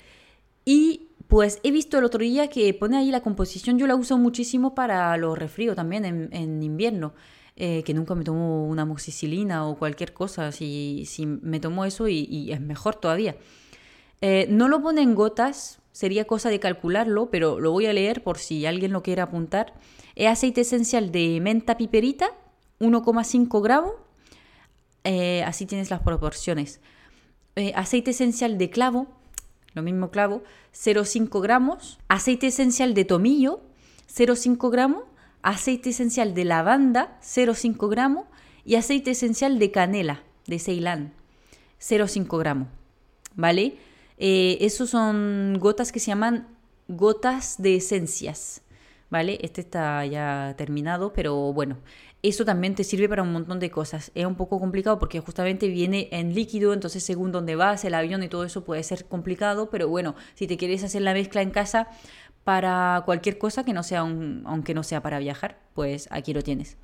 Y 0.65 1.09
pues 1.29 1.61
he 1.63 1.71
visto 1.71 1.99
el 1.99 2.05
otro 2.05 2.21
día 2.21 2.49
que 2.49 2.75
pone 2.75 2.97
ahí 2.97 3.11
la 3.11 3.21
composición, 3.23 3.79
yo 3.79 3.87
la 3.87 3.95
uso 3.95 4.19
muchísimo 4.19 4.75
para 4.75 5.17
los 5.17 5.39
resfríos 5.39 5.77
también 5.77 6.05
en, 6.05 6.63
invierno, 6.63 7.13
eh, 7.57 7.83
que 7.85 7.95
nunca 7.95 8.15
me 8.15 8.25
tomo 8.25 8.67
una 8.67 8.85
moxicilina 8.85 9.67
o 9.69 9.79
cualquier 9.79 10.13
cosa, 10.13 10.51
si, 10.51 11.05
si 11.07 11.27
me 11.27 11.61
tomo 11.61 11.85
eso 11.85 12.09
y, 12.09 12.51
es 12.51 12.61
mejor 12.61 12.97
todavía. 12.97 13.37
Eh, 14.21 14.47
no 14.51 14.67
lo 14.69 14.83
pone 14.83 15.03
en 15.03 15.15
gotas, 15.15 15.81
sería 15.93 16.27
cosa 16.27 16.49
de 16.51 16.59
calcularlo, 16.59 17.31
pero 17.31 17.61
lo 17.61 17.71
voy 17.71 17.87
a 17.87 17.93
leer 17.93 18.25
por 18.25 18.39
si 18.39 18.67
alguien 18.67 18.93
lo 18.93 19.03
quiere 19.03 19.23
apuntar. 19.23 19.75
Es 20.17 20.27
aceite 20.27 20.63
esencial 20.63 21.13
de 21.13 21.39
menta 21.41 21.77
piperita, 21.77 22.31
1,5 22.81 23.63
gramos 23.63 23.93
eh, 25.05 25.43
así 25.45 25.67
tienes 25.67 25.91
las 25.91 26.01
proporciones. 26.01 26.81
Eh, 27.57 27.73
aceite 27.75 28.13
esencial 28.13 28.59
de 28.59 28.71
clavo, 28.71 29.09
lo 29.75 29.83
mismo 29.83 30.11
clavo, 30.11 30.43
0,5 30.73 31.41
gramos. 31.41 31.99
Aceite 32.09 32.49
esencial 32.49 32.95
de 32.95 33.05
tomillo, 33.05 33.61
0,5 34.13 34.71
gramos. 34.71 35.05
Aceite 35.43 35.91
esencial 35.91 36.35
de 36.35 36.45
lavanda, 36.45 37.19
0,5 37.23 37.89
gramos. 37.89 38.27
Y 38.65 38.75
aceite 38.75 39.13
esencial 39.13 39.59
de 39.59 39.71
canela, 39.71 40.23
de 40.47 40.59
Ceilán, 40.59 41.15
0,5 41.81 42.39
gramos. 42.39 42.69
¿Vale? 43.35 43.79
Eh, 44.19 44.69
son 44.71 45.59
gotas 45.59 45.93
que 45.93 45.99
se 45.99 46.09
llaman 46.09 46.49
gotas 46.89 47.57
de 47.63 47.77
esencias. 47.77 48.63
¿Vale? 49.11 49.39
Este 49.43 49.61
está 49.61 50.07
ya 50.07 50.55
terminado, 50.57 51.13
pero 51.13 51.53
bueno, 51.53 51.79
eso 52.23 52.45
también 52.45 52.75
te 52.75 52.85
sirve 52.85 53.09
para 53.09 53.23
un 53.23 53.33
montón 53.33 53.59
de 53.59 53.71
cosas. 53.71 54.13
Es 54.15 54.25
un 54.25 54.37
poco 54.37 54.61
complicado 54.61 54.99
porque 54.99 55.21
justamente 55.21 55.69
viene 55.69 56.09
en 56.13 56.35
líquido, 56.35 56.73
entonces 56.73 57.03
según 57.03 57.33
dónde 57.33 57.57
vas, 57.57 57.85
el 57.85 57.95
avión 57.95 58.23
y 58.23 58.29
todo 58.29 58.45
eso 58.45 58.65
puede 58.65 58.83
ser 58.83 59.07
complicado, 59.07 59.69
pero 59.71 59.89
bueno, 59.89 60.15
si 60.35 60.47
te 60.47 60.57
quieres 60.57 60.85
hacer 60.85 61.03
la 61.03 61.13
mezcla 61.15 61.43
en 61.43 61.51
casa 61.51 61.89
para 62.45 63.03
cualquier 63.05 63.39
cosa 63.39 63.65
que 63.65 63.73
no 63.73 63.83
sea 63.83 64.05
un, 64.05 64.43
aunque 64.47 64.75
no 64.75 64.83
sea 64.83 65.03
para 65.03 65.19
viajar, 65.19 65.59
pues 65.75 66.09
aquí 66.11 66.33
lo 66.33 66.43
tienes. 66.43 66.77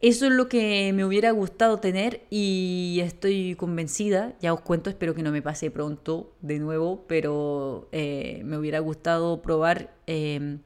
Eso 0.00 0.26
es 0.26 0.32
lo 0.32 0.48
que 0.48 0.92
me 0.94 1.04
hubiera 1.04 1.30
gustado 1.30 1.78
tener 1.78 2.22
y 2.30 3.00
estoy 3.02 3.54
convencida, 3.56 4.34
ya 4.40 4.54
os 4.54 4.60
cuento, 4.62 4.88
espero 4.88 5.14
que 5.14 5.22
no 5.22 5.30
me 5.30 5.42
pase 5.42 5.70
pronto 5.70 6.32
de 6.40 6.58
nuevo, 6.58 7.04
pero 7.06 7.88
eh, 7.92 8.40
me 8.44 8.56
hubiera 8.56 8.78
gustado 8.78 9.42
probar 9.42 9.94
eh, 10.06 10.58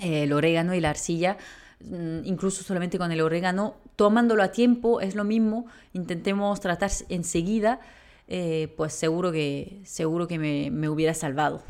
el 0.00 0.32
orégano 0.32 0.74
y 0.74 0.80
la 0.80 0.90
arcilla 0.90 1.36
Mm, 1.80 2.24
incluso 2.24 2.64
solamente 2.64 2.98
con 2.98 3.12
el 3.12 3.20
orégano, 3.20 3.76
tomándolo 3.94 4.42
a 4.42 4.48
tiempo 4.50 5.00
es 5.00 5.14
lo 5.14 5.22
mismo, 5.24 5.66
intentemos 5.92 6.60
tratar 6.60 6.90
enseguida, 7.08 7.80
eh, 8.26 8.74
pues 8.76 8.92
seguro 8.92 9.30
que, 9.30 9.80
seguro 9.84 10.26
que 10.26 10.38
me, 10.38 10.70
me, 10.72 10.88
hubiera 10.88 11.14
salvado 11.14 11.62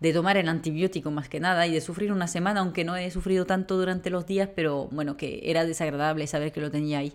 de 0.00 0.12
tomar 0.14 0.38
el 0.38 0.48
antibiótico 0.48 1.10
más 1.10 1.28
que 1.28 1.38
nada 1.38 1.66
y 1.66 1.72
de 1.72 1.80
sufrir 1.82 2.12
una 2.12 2.28
semana, 2.28 2.60
aunque 2.60 2.84
no 2.84 2.96
he 2.96 3.10
sufrido 3.10 3.44
tanto 3.44 3.76
durante 3.76 4.08
los 4.08 4.26
días, 4.26 4.48
pero 4.54 4.88
bueno, 4.90 5.16
que 5.18 5.42
era 5.44 5.64
desagradable 5.64 6.26
saber 6.26 6.50
que 6.50 6.60
lo 6.60 6.70
tenía 6.70 6.98
ahí. 6.98 7.12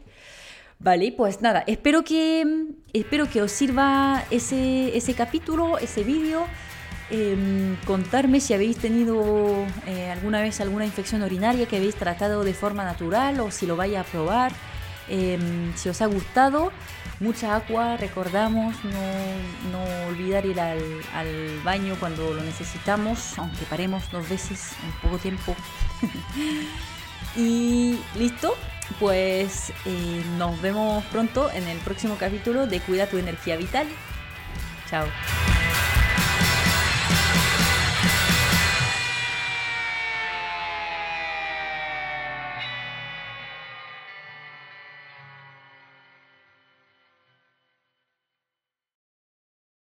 Vale, 0.79 1.11
pues 1.11 1.41
nada, 1.41 1.63
espero 1.67 2.03
que, 2.03 2.45
espero 2.93 3.29
que 3.29 3.41
os 3.41 3.51
sirva 3.51 4.25
ese, 4.31 4.95
ese 4.95 5.13
capítulo, 5.15 5.77
ese 5.79 6.03
vídeo. 6.03 6.45
Em, 7.13 7.75
contarme 7.85 8.39
si 8.39 8.53
habéis 8.53 8.77
tenido 8.77 9.65
eh, 9.85 10.09
alguna 10.09 10.41
vez 10.41 10.61
alguna 10.61 10.85
infección 10.85 11.21
urinaria 11.23 11.65
que 11.65 11.75
habéis 11.75 11.95
tratado 11.95 12.45
de 12.45 12.53
forma 12.53 12.85
natural 12.85 13.41
o 13.41 13.51
si 13.51 13.67
lo 13.67 13.75
vais 13.75 13.97
a 13.97 14.03
probar. 14.05 14.53
Em, 15.09 15.75
si 15.75 15.89
os 15.89 16.01
ha 16.01 16.05
gustado, 16.05 16.71
mucha 17.19 17.53
agua, 17.53 17.97
recordamos 17.97 18.77
no, 18.85 20.07
olvidar 20.07 20.45
ir 20.45 20.57
al, 20.61 21.59
baño 21.65 21.97
cuando 21.99 22.33
lo 22.33 22.41
necesitamos, 22.43 23.37
aunque 23.37 23.65
paremos 23.65 24.09
dos 24.09 24.29
veces 24.29 24.71
en 24.81 24.91
poco 25.01 25.17
tiempo. 25.17 25.53
y 27.35 27.99
listo, 28.15 28.55
pues 29.01 29.73
eh, 29.85 30.23
nos 30.37 30.61
vemos 30.61 31.03
pronto 31.05 31.51
en 31.51 31.67
el 31.67 31.77
próximo 31.79 32.15
capítulo 32.17 32.67
de 32.67 32.79
Cuida 32.79 33.07
tu 33.07 33.17
energía 33.17 33.57
vital. 33.57 33.87
Chao. 34.89 35.05